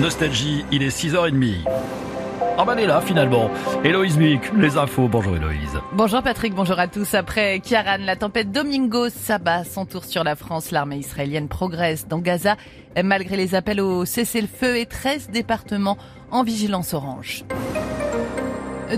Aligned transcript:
Nostalgie, 0.00 0.64
il 0.70 0.84
est 0.84 0.96
6h30. 0.96 1.64
Ah 2.56 2.64
ben 2.64 2.74
elle 2.74 2.84
est 2.84 2.86
là 2.86 3.00
finalement. 3.00 3.50
Héloïse 3.82 4.16
Mick, 4.16 4.40
les 4.56 4.76
infos. 4.76 5.08
Bonjour 5.08 5.34
Héloïse. 5.34 5.80
Bonjour 5.92 6.22
Patrick, 6.22 6.54
bonjour 6.54 6.78
à 6.78 6.86
tous. 6.86 7.14
Après 7.14 7.58
Kiaran, 7.58 7.98
la 8.04 8.14
tempête 8.14 8.52
Domingo 8.52 9.08
s'abat 9.08 9.64
son 9.64 9.86
tour 9.86 10.04
sur 10.04 10.22
la 10.22 10.36
France. 10.36 10.70
L'armée 10.70 10.98
israélienne 10.98 11.48
progresse 11.48 12.06
dans 12.06 12.18
Gaza 12.18 12.56
malgré 13.02 13.36
les 13.36 13.56
appels 13.56 13.80
au 13.80 14.04
cessez-le-feu 14.04 14.76
et 14.76 14.86
13 14.86 15.30
départements 15.30 15.98
en 16.30 16.44
vigilance 16.44 16.94
orange. 16.94 17.44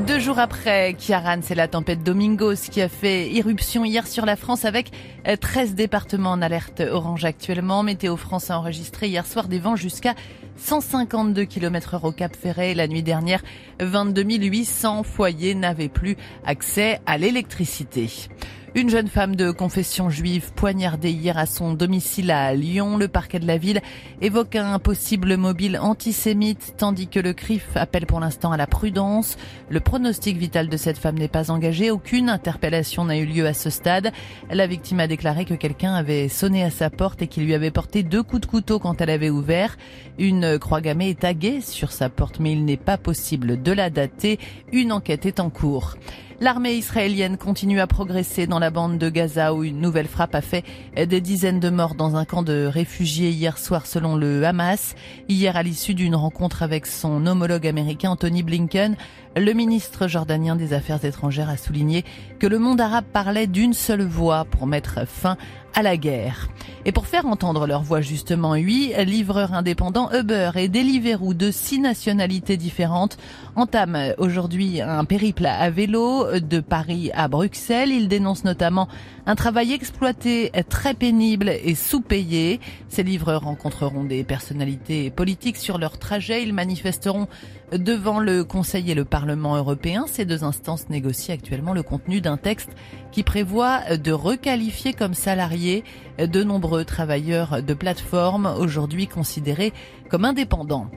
Deux 0.07 0.21
jours 0.21 0.39
après 0.39 0.95
Kiaran, 0.95 1.41
c'est 1.43 1.57
la 1.57 1.67
tempête 1.67 2.05
Domingos 2.05 2.69
qui 2.71 2.81
a 2.81 2.89
fait 2.89 3.29
irruption 3.29 3.85
hier 3.85 4.07
sur 4.07 4.25
la 4.25 4.37
France 4.37 4.65
avec 4.65 4.93
13 5.41 5.75
départements 5.75 6.31
en 6.31 6.43
alerte 6.43 6.81
orange 6.81 7.25
actuellement. 7.25 7.83
Météo 7.83 8.17
France 8.17 8.51
a 8.51 8.59
enregistré 8.59 9.09
hier 9.09 9.27
soir 9.27 9.49
des 9.49 9.59
vents 9.59 9.75
jusqu'à 9.75 10.15
152 10.61 11.45
km 11.45 11.95
heure 11.95 12.05
au 12.05 12.13
Cap 12.13 12.37
Ferret. 12.37 12.75
La 12.75 12.87
nuit 12.87 13.03
dernière, 13.03 13.43
22 13.81 14.23
800 14.23 15.03
foyers 15.03 15.55
n'avaient 15.55 15.89
plus 15.89 16.17
accès 16.45 17.01
à 17.07 17.19
l'électricité. 17.19 18.29
Une 18.77 18.89
jeune 18.89 19.09
femme 19.09 19.35
de 19.35 19.51
confession 19.51 20.11
juive 20.11 20.53
poignardée 20.55 21.11
hier 21.11 21.37
à 21.37 21.47
son 21.47 21.75
domicile 21.75 22.31
à 22.31 22.55
Lyon. 22.55 22.97
Le 22.97 23.09
parquet 23.09 23.41
de 23.41 23.47
la 23.47 23.59
ville 23.59 23.81
évoque 24.21 24.55
un 24.55 24.79
possible 24.79 25.37
mobile 25.37 25.77
antisémite, 25.77 26.75
tandis 26.77 27.09
que 27.09 27.19
le 27.19 27.33
CRIF 27.33 27.67
appelle 27.75 28.07
pour 28.07 28.21
l'instant 28.21 28.53
à 28.53 28.57
la 28.57 28.69
prudence. 28.69 29.37
Le 29.71 29.81
pronostic 29.81 30.37
vital 30.37 30.69
de 30.69 30.77
cette 30.77 30.99
femme 30.99 31.19
n'est 31.19 31.27
pas 31.27 31.51
engagé. 31.51 31.91
Aucune 31.91 32.29
interpellation 32.29 33.05
n'a 33.05 33.19
eu 33.19 33.27
lieu 33.27 33.45
à 33.45 33.55
ce 33.55 33.71
stade. 33.71 34.13
La 34.53 34.69
victime 34.69 35.01
a 35.01 35.09
déclaré 35.09 35.47
que 35.47 35.55
quelqu'un 35.55 35.95
avait 35.95 36.29
sonné 36.29 36.63
à 36.63 36.71
sa 36.71 36.91
porte 36.91 37.23
et 37.23 37.27
qu'il 37.27 37.47
lui 37.47 37.55
avait 37.55 37.73
porté 37.73 38.05
deux 38.05 38.23
coups 38.23 38.43
de 38.43 38.47
couteau 38.47 38.79
quand 38.79 39.01
elle 39.01 39.11
avait 39.11 39.31
ouvert. 39.31 39.77
Une 40.17 40.61
croix 40.61 40.81
gammée 40.81 41.11
est 41.11 41.21
taguée 41.21 41.61
sur 41.61 41.91
sa 41.91 42.09
porte, 42.09 42.39
mais 42.39 42.53
il 42.53 42.65
n'est 42.65 42.77
pas 42.77 42.99
possible 42.99 43.61
de 43.61 43.73
la 43.73 43.91
dater. 43.91 44.39
Une 44.71 44.93
enquête 44.93 45.27
est 45.27 45.41
en 45.41 45.51
cours. 45.51 45.97
L'armée 46.43 46.73
israélienne 46.73 47.37
continue 47.37 47.81
à 47.81 47.87
progresser 47.87 48.47
dans 48.47 48.59
la 48.59 48.71
bande 48.71 48.97
de 48.97 49.11
Gaza 49.11 49.53
où 49.53 49.63
une 49.63 49.79
nouvelle 49.79 50.09
frappe 50.09 50.35
a 50.35 50.41
fait 50.41 50.65
des 50.97 51.21
dizaines 51.21 51.61
de 51.61 51.69
morts 51.69 51.95
dans 51.95 52.17
un 52.17 52.25
camp 52.25 52.43
de 52.43 52.65
réfugiés 52.65 53.29
hier 53.29 53.59
soir 53.59 53.85
selon 53.85 54.17
le 54.17 54.43
Hamas. 54.47 54.95
Hier 55.29 55.55
à 55.55 55.63
l'issue 55.63 55.93
d'une 55.93 56.17
rencontre 56.17 56.63
avec 56.63 56.87
son 56.87 57.27
homologue 57.27 57.67
américain 57.67 58.13
Anthony 58.13 58.43
Blinken, 58.43 58.97
le 59.37 59.53
ministre 59.53 60.09
jordanien 60.09 60.57
des 60.57 60.73
Affaires 60.73 61.05
étrangères 61.05 61.51
a 61.51 61.59
souligné 61.59 62.07
que 62.39 62.47
le 62.47 62.59
monde 62.59 62.81
arabe 62.81 63.05
parlait 63.13 63.47
d'une 63.47 63.75
seule 63.75 64.03
voix 64.03 64.47
pour 64.47 64.67
mettre 64.67 65.07
fin 65.07 65.37
à 65.75 65.83
la 65.83 65.97
guerre. 65.97 66.49
Et 66.85 66.93
pour 66.93 67.07
faire 67.07 67.27
entendre 67.27 67.67
leur 67.67 67.83
voix 67.83 68.01
justement, 68.01 68.55
huit 68.55 68.93
livreurs 69.05 69.53
indépendants 69.53 70.11
Uber 70.13 70.51
et 70.57 70.69
Deliveroo 70.69 71.35
de 71.35 71.51
six 71.51 71.79
nationalités 71.79 72.57
différentes 72.57 73.19
entament 73.55 74.15
aujourd'hui 74.19 74.81
un 74.81 75.05
périple 75.05 75.47
à 75.47 75.71
vélo 75.71 76.30
de 76.39 76.61
Paris 76.61 77.11
à 77.15 77.29
Bruxelles. 77.29 77.91
Ils 77.91 78.09
dénoncent 78.09 78.45
notamment 78.45 78.89
un 79.27 79.35
travail 79.35 79.73
exploité, 79.73 80.53
très 80.69 80.95
pénible 80.95 81.49
et 81.49 81.75
sous-payé. 81.75 82.61
Ces 82.89 83.03
livreurs 83.03 83.43
rencontreront 83.43 84.05
des 84.05 84.25
personnalités 84.25 85.11
politiques 85.11 85.57
sur 85.57 85.79
leur 85.79 85.99
trajet. 85.99 86.43
Ils 86.43 86.55
manifesteront 86.55 87.29
devant 87.73 88.21
le 88.21 88.45
Conseil 88.45 88.91
et 88.91 88.95
le 88.95 89.05
Parlement 89.05 89.57
européen. 89.57 90.07
Ces 90.07 90.25
deux 90.25 90.45
instances 90.45 90.89
négocient 90.89 91.35
actuellement 91.35 91.73
le 91.73 91.83
contenu 91.83 92.21
d'un 92.21 92.37
texte 92.37 92.71
qui 93.13 93.23
prévoit 93.23 93.97
de 93.97 94.13
requalifier 94.13 94.93
comme 94.93 95.15
salariés 95.15 95.85
de 96.19 96.43
nombreux 96.43 96.85
travailleurs 96.85 97.63
de 97.63 97.75
plateforme 97.75 98.53
aujourd'hui 98.59 99.07
considérés 99.07 99.73
comme 100.09 100.25
indépendants. 100.25 100.91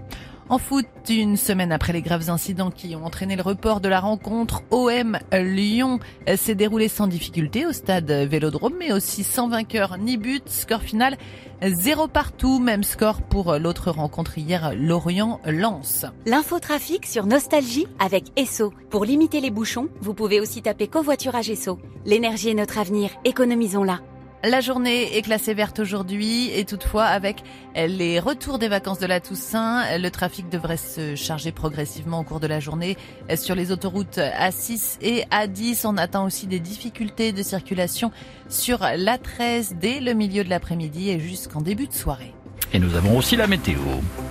En 0.49 0.57
foot, 0.57 0.85
une 1.09 1.37
semaine 1.37 1.71
après 1.71 1.93
les 1.93 2.01
graves 2.01 2.29
incidents 2.29 2.69
qui 2.69 2.95
ont 2.95 3.05
entraîné 3.05 3.35
le 3.35 3.41
report 3.41 3.79
de 3.79 3.87
la 3.87 3.99
rencontre 3.99 4.61
OM 4.71 5.17
Lyon 5.31 5.99
s'est 6.35 6.53
déroulée 6.53 6.89
sans 6.89 7.07
difficulté 7.07 7.65
au 7.65 7.71
stade 7.71 8.11
Vélodrome, 8.11 8.73
mais 8.77 8.91
aussi 8.91 9.23
sans 9.23 9.47
vainqueur 9.47 9.97
ni 9.97 10.17
but. 10.17 10.47
Score 10.47 10.81
final 10.81 11.17
zéro 11.63 12.07
partout, 12.07 12.59
même 12.59 12.83
score 12.83 13.21
pour 13.21 13.57
l'autre 13.57 13.89
rencontre 13.89 14.37
hier, 14.37 14.73
Lorient-Lens. 14.75 16.05
L'infotrafic 16.25 17.05
sur 17.05 17.25
Nostalgie 17.25 17.87
avec 17.99 18.25
Esso. 18.35 18.73
Pour 18.89 19.05
limiter 19.05 19.39
les 19.39 19.51
bouchons, 19.51 19.87
vous 20.01 20.13
pouvez 20.13 20.39
aussi 20.41 20.61
taper 20.61 20.87
covoiturage 20.87 21.49
Esso. 21.49 21.79
L'énergie 22.05 22.49
est 22.49 22.53
notre 22.53 22.79
avenir, 22.79 23.11
économisons-la. 23.23 24.01
La 24.45 24.59
journée 24.59 25.15
est 25.15 25.21
classée 25.21 25.53
verte 25.53 25.79
aujourd'hui 25.79 26.51
et 26.51 26.65
toutefois 26.65 27.05
avec 27.05 27.43
les 27.75 28.19
retours 28.19 28.59
des 28.59 28.67
vacances 28.67 28.99
de 28.99 29.05
la 29.05 29.21
Toussaint, 29.21 29.97
le 29.97 30.09
trafic 30.11 30.49
devrait 30.49 30.75
se 30.75 31.15
charger 31.15 31.53
progressivement 31.53 32.19
au 32.19 32.23
cours 32.23 32.41
de 32.41 32.47
la 32.47 32.59
journée 32.59 32.97
sur 33.35 33.55
les 33.55 33.71
autoroutes 33.71 34.17
A6 34.17 34.97
et 34.99 35.23
A10. 35.31 35.87
On 35.87 35.95
attend 35.95 36.25
aussi 36.25 36.47
des 36.47 36.59
difficultés 36.59 37.31
de 37.31 37.41
circulation 37.41 38.11
sur 38.49 38.79
l'A13 38.79 39.79
dès 39.79 40.01
le 40.01 40.11
milieu 40.13 40.43
de 40.43 40.49
l'après-midi 40.49 41.09
et 41.09 41.21
jusqu'en 41.21 41.61
début 41.61 41.87
de 41.87 41.93
soirée. 41.93 42.33
Et 42.75 42.79
nous 42.79 42.95
avons 42.95 43.15
aussi 43.15 43.35
la 43.35 43.45
météo. 43.45 43.77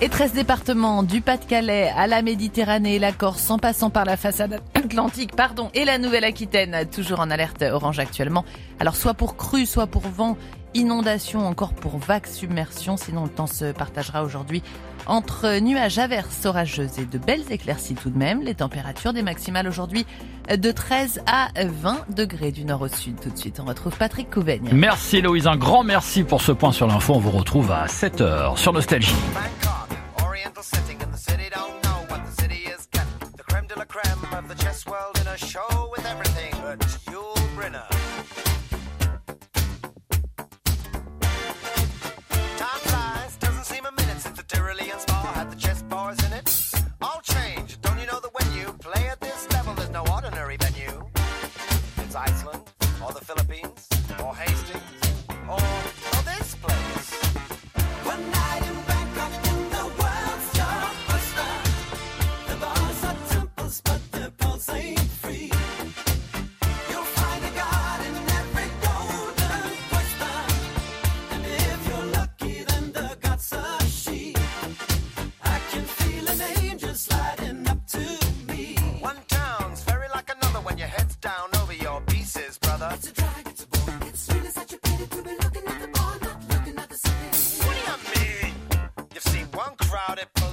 Et 0.00 0.08
13 0.08 0.32
départements, 0.32 1.04
du 1.04 1.20
Pas-de-Calais 1.20 1.92
à 1.96 2.08
la 2.08 2.22
Méditerranée 2.22 2.96
et 2.96 2.98
la 2.98 3.12
Corse, 3.12 3.48
en 3.50 3.58
passant 3.58 3.88
par 3.88 4.04
la 4.04 4.16
façade 4.16 4.60
atlantique, 4.74 5.36
pardon, 5.36 5.70
et 5.74 5.84
la 5.84 5.98
Nouvelle-Aquitaine, 5.98 6.88
toujours 6.92 7.20
en 7.20 7.30
alerte 7.30 7.62
orange 7.62 8.00
actuellement. 8.00 8.44
Alors 8.80 8.96
soit 8.96 9.14
pour 9.14 9.36
crue, 9.36 9.64
soit 9.64 9.86
pour 9.86 10.02
vent 10.02 10.36
inondation, 10.74 11.46
encore 11.46 11.74
pour 11.74 11.98
vagues 11.98 12.26
submersion. 12.26 12.96
Sinon, 12.96 13.24
le 13.24 13.30
temps 13.30 13.46
se 13.46 13.72
partagera 13.72 14.24
aujourd'hui 14.24 14.62
entre 15.06 15.58
nuages, 15.58 15.98
averses 15.98 16.46
orageuses 16.46 16.98
et 16.98 17.04
de 17.04 17.18
belles 17.18 17.50
éclaircies 17.50 17.94
tout 17.94 18.10
de 18.10 18.18
même. 18.18 18.42
Les 18.42 18.54
températures 18.54 19.12
des 19.12 19.22
maximales 19.22 19.66
aujourd'hui 19.66 20.06
de 20.48 20.70
13 20.70 21.22
à 21.26 21.48
20 21.56 22.06
degrés 22.10 22.52
du 22.52 22.64
nord 22.64 22.82
au 22.82 22.88
sud. 22.88 23.18
Tout 23.20 23.30
de 23.30 23.38
suite, 23.38 23.60
on 23.60 23.64
retrouve 23.64 23.96
Patrick 23.96 24.30
Couvaigne. 24.30 24.68
Merci 24.72 25.20
Louise, 25.20 25.46
un 25.46 25.56
grand 25.56 25.82
merci 25.84 26.24
pour 26.24 26.40
ce 26.40 26.52
point 26.52 26.72
sur 26.72 26.86
l'info. 26.86 27.14
On 27.14 27.18
vous 27.18 27.30
retrouve 27.30 27.70
à 27.70 27.86
7h 27.86 28.56
sur 28.56 28.72
Nostalgie. 28.72 29.14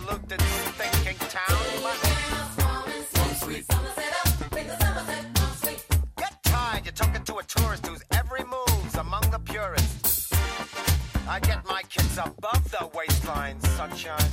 polluted 0.06 0.42
thinking 0.78 1.18
town. 1.30 1.58
Get 6.18 6.44
tired, 6.44 6.86
you're 6.86 6.94
talking 6.94 7.24
to 7.24 7.38
a 7.38 7.44
tourist 7.44 7.88
whose 7.88 8.04
every 8.12 8.44
move's 8.44 8.96
among 8.96 9.30
the 9.32 9.40
purists. 9.40 10.32
I 11.28 11.40
get 11.40 11.66
my 11.68 11.82
kids 11.84 12.18
above 12.18 12.72
the 12.72 12.90
waistline, 12.94 13.60
sunshine. 13.62 14.32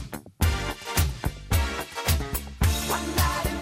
One 2.88 3.16
night 3.16 3.55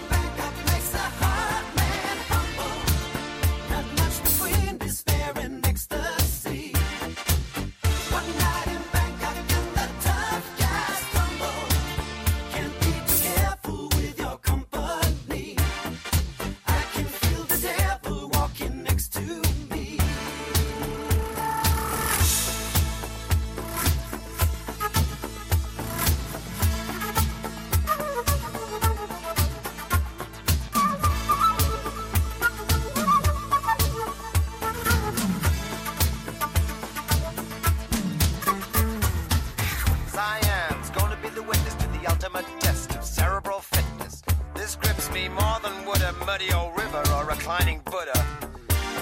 would 45.95 46.03
a 46.03 46.25
muddy 46.25 46.51
old 46.53 46.77
river 46.77 47.01
or 47.13 47.25
reclining 47.25 47.79
Buddha. 47.85 48.17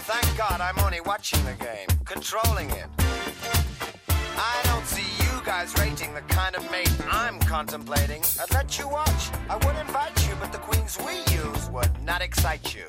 Thank 0.05 0.37
God 0.37 0.61
I'm 0.61 0.77
only 0.79 1.01
watching 1.01 1.43
the 1.45 1.53
game, 1.53 1.87
controlling 2.05 2.69
it. 2.69 2.87
I 4.09 4.61
don't 4.65 4.85
see 4.85 5.07
you 5.23 5.41
guys 5.43 5.73
rating 5.79 6.13
the 6.13 6.21
kind 6.21 6.55
of 6.55 6.69
mate 6.71 6.91
I'm 7.09 7.39
contemplating. 7.39 8.21
I'd 8.39 8.51
let 8.53 8.77
you 8.77 8.87
watch. 8.87 9.29
I 9.49 9.55
would 9.55 9.75
invite 9.77 10.27
you, 10.27 10.35
but 10.39 10.51
the 10.51 10.59
queens 10.59 10.97
we 10.99 11.15
use 11.33 11.69
would 11.69 11.91
not 12.03 12.21
excite 12.21 12.75
you. 12.75 12.85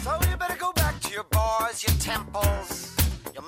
So 0.00 0.18
you 0.30 0.36
better 0.36 0.56
go 0.56 0.72
back 0.72 0.98
to 1.00 1.10
your 1.12 1.24
bars, 1.24 1.82
your 1.82 1.96
temples, 1.98 2.96
your 3.34 3.42